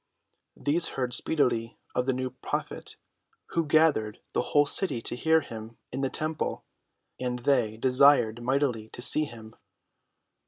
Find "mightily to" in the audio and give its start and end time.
8.41-9.01